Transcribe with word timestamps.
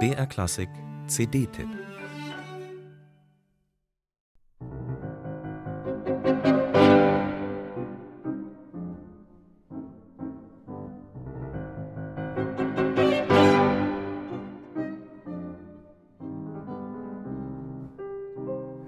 BR 0.00 0.26
Klassik 0.26 0.68
CD-Tipp 1.06 1.68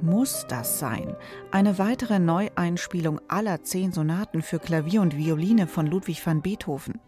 Muss 0.02 0.46
das 0.48 0.80
sein? 0.80 1.14
Eine 1.52 1.78
weitere 1.78 2.18
Neueinspielung 2.18 3.20
aller 3.28 3.62
zehn 3.62 3.92
Sonaten 3.92 4.42
für 4.42 4.58
Klavier 4.58 5.00
und 5.00 5.16
Violine 5.16 5.68
von 5.68 5.86
Ludwig 5.86 6.26
van 6.26 6.42
Beethoven? 6.42 7.00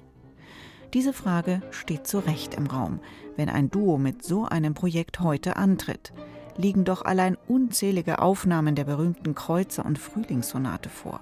Diese 0.95 1.13
Frage 1.13 1.63
steht 1.71 2.07
zu 2.07 2.19
Recht 2.19 2.55
im 2.55 2.67
Raum, 2.67 3.01
wenn 3.37 3.49
ein 3.49 3.71
Duo 3.71 3.99
mit 3.99 4.25
so 4.25 4.45
einem 4.45 4.75
Projekt 4.75 5.21
heute 5.21 5.57
antritt. 5.57 6.13
Liegen 6.57 6.85
doch 6.85 7.03
allein 7.03 7.37
unzählige 7.47 8.21
Aufnahmen 8.21 8.75
der 8.75 8.85
berühmten 8.85 9.35
Kreuzer- 9.35 9.87
und 9.87 9.99
Frühlingssonate 9.99 10.89
vor. 10.89 11.21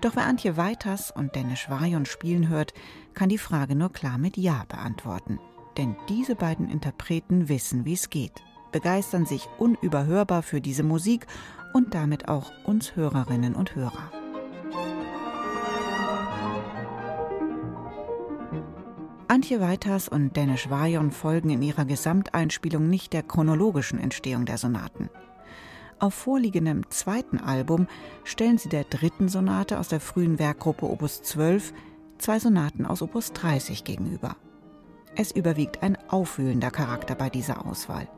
Doch 0.00 0.14
wer 0.14 0.26
Antje 0.26 0.56
Weiters 0.56 1.10
und 1.10 1.34
Dennis 1.34 1.70
Vajon 1.70 2.04
spielen 2.04 2.48
hört, 2.48 2.74
kann 3.14 3.28
die 3.28 3.38
Frage 3.38 3.74
nur 3.74 3.92
klar 3.92 4.18
mit 4.18 4.36
Ja 4.36 4.64
beantworten. 4.68 5.38
Denn 5.78 5.96
diese 6.08 6.34
beiden 6.34 6.68
Interpreten 6.68 7.48
wissen, 7.48 7.84
wie 7.84 7.94
es 7.94 8.10
geht 8.10 8.42
begeistern 8.76 9.24
sich 9.24 9.48
unüberhörbar 9.56 10.42
für 10.42 10.60
diese 10.60 10.82
Musik 10.82 11.26
und 11.72 11.94
damit 11.94 12.28
auch 12.28 12.52
uns 12.64 12.94
Hörerinnen 12.94 13.54
und 13.54 13.74
Hörer. 13.74 14.25
Antje 19.28 19.60
Weiters 19.60 20.08
und 20.08 20.36
Dennis 20.36 20.70
Vajon 20.70 21.10
folgen 21.10 21.50
in 21.50 21.60
ihrer 21.60 21.84
Gesamteinspielung 21.84 22.88
nicht 22.88 23.12
der 23.12 23.24
chronologischen 23.24 23.98
Entstehung 23.98 24.44
der 24.46 24.56
Sonaten. 24.56 25.10
Auf 25.98 26.14
vorliegendem 26.14 26.88
zweiten 26.90 27.38
Album 27.38 27.88
stellen 28.22 28.56
sie 28.58 28.68
der 28.68 28.84
dritten 28.84 29.28
Sonate 29.28 29.80
aus 29.80 29.88
der 29.88 29.98
frühen 29.98 30.38
Werkgruppe 30.38 30.88
Opus 30.88 31.22
12 31.22 31.72
zwei 32.18 32.38
Sonaten 32.38 32.86
aus 32.86 33.02
Opus 33.02 33.32
30 33.32 33.82
gegenüber. 33.82 34.36
Es 35.16 35.32
überwiegt 35.32 35.82
ein 35.82 35.98
aufwühlender 36.08 36.70
Charakter 36.70 37.16
bei 37.16 37.28
dieser 37.28 37.66
Auswahl. 37.66 38.08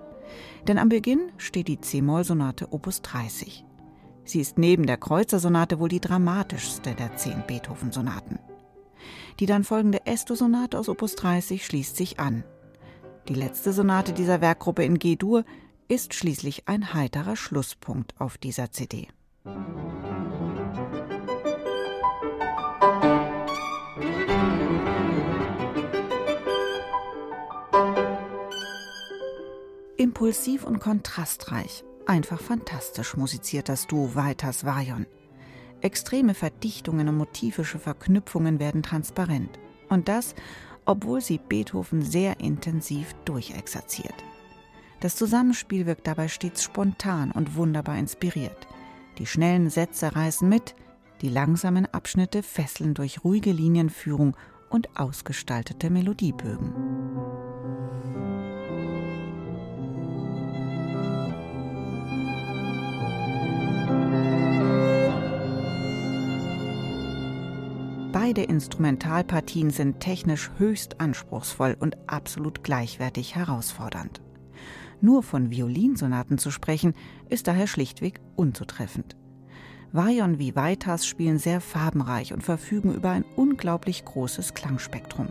Denn 0.67 0.77
am 0.77 0.91
Beginn 0.91 1.33
steht 1.39 1.69
die 1.69 1.81
C-Moll-Sonate 1.81 2.71
Opus 2.71 3.01
30. 3.01 3.65
Sie 4.25 4.41
ist 4.41 4.59
neben 4.59 4.85
der 4.85 4.99
Kreuzer-Sonate 4.99 5.81
wohl 5.81 5.89
die 5.89 6.01
dramatischste 6.01 6.95
der 6.95 7.17
zehn 7.17 7.45
Beethoven-Sonaten. 7.47 8.39
Die 9.41 9.47
dann 9.47 9.65
folgende 9.65 10.07
Esto-Sonate 10.07 10.79
aus 10.79 10.89
Opus 10.89 11.15
30 11.15 11.65
schließt 11.65 11.97
sich 11.97 12.19
an. 12.19 12.45
Die 13.29 13.35
letzte 13.35 13.73
Sonate 13.73 14.13
dieser 14.13 14.41
Werkgruppe 14.41 14.85
in 14.85 14.99
G-Dur 14.99 15.45
ist 15.89 16.15
schließlich 16.15 16.69
ein 16.69 16.95
heiterer 16.95 17.37
Schlusspunkt 17.37 18.15
auf 18.19 18.39
dieser 18.39 18.71
CD. 18.71 19.09
Impulsiv 29.97 30.65
und 30.65 30.79
kontrastreich, 30.79 31.85
einfach 32.07 32.41
fantastisch 32.41 33.17
musiziert 33.17 33.69
das 33.69 33.87
Duo 33.87 34.15
Weiters 34.15 34.65
Vajon. 34.65 35.07
Extreme 35.81 36.35
Verdichtungen 36.35 37.09
und 37.09 37.17
motivische 37.17 37.79
Verknüpfungen 37.79 38.59
werden 38.59 38.83
transparent. 38.83 39.59
Und 39.89 40.09
das, 40.09 40.35
obwohl 40.85 41.21
sie 41.21 41.39
Beethoven 41.39 42.03
sehr 42.03 42.41
intensiv 42.41 43.15
durchexerziert. 43.25 44.15
Das 45.01 45.15
Zusammenspiel 45.15 45.87
wirkt 45.87 46.07
dabei 46.07 46.27
stets 46.29 46.63
spontan 46.65 47.31
und 47.31 47.55
wunderbar 47.55 47.97
inspiriert. 47.99 48.67
Die 49.19 49.27
schnellen 49.27 49.71
Sätze 49.71 50.15
reißen 50.17 50.49
mit, 50.49 50.75
die 51.23 51.29
langsamen 51.29 51.87
Abschnitte 51.93 52.43
fesseln 52.43 52.95
durch 52.95 53.25
ruhige 53.25 53.53
Linienführung 53.53 54.37
und 54.71 54.99
ausgestaltete 54.99 55.91
Melodiebögen. 55.91 56.98
Beide 68.29 68.43
Instrumentalpartien 68.43 69.71
sind 69.71 70.01
technisch 70.01 70.51
höchst 70.59 71.01
anspruchsvoll 71.01 71.79
und 71.81 71.97
absolut 72.11 72.63
gleichwertig 72.63 73.37
herausfordernd. 73.37 74.21
Nur 75.01 75.23
von 75.23 75.51
Violinsonaten 75.51 76.37
zu 76.37 76.51
sprechen, 76.51 76.93
ist 77.31 77.47
daher 77.47 77.67
schlichtweg 77.67 78.21
unzutreffend. 78.37 79.17
Vajon 79.93 80.39
wie 80.39 80.55
Vaitas 80.55 81.07
spielen 81.07 81.39
sehr 81.39 81.63
farbenreich 81.63 82.35
und 82.35 82.43
verfügen 82.43 82.93
über 82.93 83.09
ein 83.09 83.25
unglaublich 83.35 84.05
großes 84.05 84.53
Klangspektrum. 84.53 85.29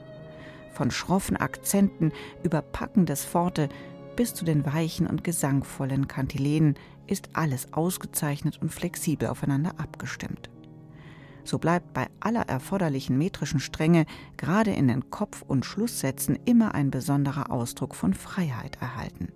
Von 0.72 0.90
schroffen 0.90 1.38
Akzenten 1.38 2.12
über 2.42 2.64
packendes 2.64 3.24
Forte 3.24 3.70
bis 4.16 4.34
zu 4.34 4.44
den 4.44 4.66
weichen 4.66 5.06
und 5.06 5.24
gesangvollen 5.24 6.08
Kantilenen 6.08 6.74
ist 7.06 7.30
alles 7.34 7.74
ausgezeichnet 7.74 8.60
und 8.60 8.74
flexibel 8.74 9.28
aufeinander 9.28 9.76
abgestimmt 9.78 10.50
so 11.48 11.58
bleibt 11.60 11.94
bei 11.94 12.08
aller 12.20 12.48
erforderlichen 12.48 13.18
metrischen 13.18 13.60
Strenge 13.60 14.06
gerade 14.38 14.72
in 14.72 14.88
den 14.88 15.10
Kopf- 15.10 15.44
und 15.48 15.66
Schlusssätzen 15.66 16.38
immer 16.46 16.76
ein 16.76 16.92
besonderer 16.92 17.52
Ausdruck 17.52 17.96
von 17.96 18.14
Freiheit 18.14 18.78
erhalten. 18.82 19.32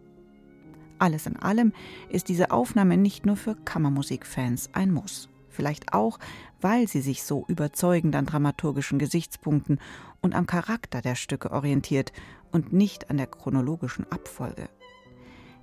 Alles 1.00 1.26
in 1.26 1.38
allem 1.38 1.74
ist 2.10 2.30
diese 2.30 2.52
Aufnahme 2.52 2.96
nicht 2.98 3.26
nur 3.26 3.36
für 3.36 3.56
Kammermusikfans 3.56 4.70
ein 4.74 4.92
Muss. 4.92 5.30
Vielleicht 5.50 5.94
auch, 5.94 6.20
weil 6.62 6.88
sie 6.88 7.02
sich 7.02 7.24
so 7.24 7.46
überzeugend 7.48 8.16
an 8.16 8.26
dramaturgischen 8.26 9.00
Gesichtspunkten 9.00 9.80
und 10.22 10.36
am 10.36 10.46
Charakter 10.46 11.02
der 11.02 11.16
Stücke 11.16 11.52
orientiert 11.52 12.14
und 12.52 12.72
nicht 12.72 13.10
an 13.10 13.18
der 13.18 13.28
chronologischen 13.28 14.10
Abfolge. 14.12 14.70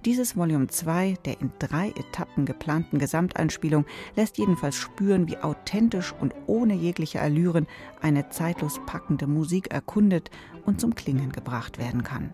Dieses 0.05 0.37
Volume 0.37 0.69
2 0.69 1.17
der 1.25 1.41
in 1.41 1.51
drei 1.59 1.89
Etappen 1.89 2.47
geplanten 2.47 2.99
Gesamteinspielung 2.99 3.85
lässt 4.15 4.39
jedenfalls 4.39 4.77
spüren, 4.77 5.27
wie 5.27 5.39
authentisch 5.39 6.15
und 6.21 6.35
ohne 6.47 6.75
jegliche 6.75 7.21
Allüren 7.21 7.67
eine 8.01 8.29
zeitlos 8.29 8.81
packende 8.87 9.27
Musik 9.27 9.73
erkundet 9.73 10.31
und 10.65 10.81
zum 10.81 10.95
Klingen 10.95 11.33
gebracht 11.33 11.79
werden 11.79 12.05
kann. 12.05 12.33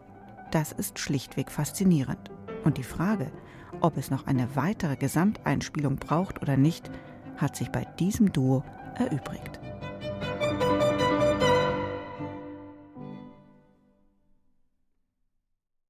Das 0.51 0.73
ist 0.73 0.99
schlichtweg 0.99 1.51
faszinierend. 1.51 2.31
Und 2.65 2.77
die 2.77 2.83
Frage, 2.83 3.33
ob 3.81 3.97
es 3.97 4.11
noch 4.11 4.27
eine 4.27 4.57
weitere 4.57 4.97
Gesamteinspielung 4.97 5.97
braucht 5.97 6.43
oder 6.43 6.59
nicht, 6.59 6.91
hat 7.39 7.57
sich 7.57 7.71
bei 7.71 7.87
diesem 7.99 8.31
Duo 8.31 8.63
erübrigt. 8.97 9.59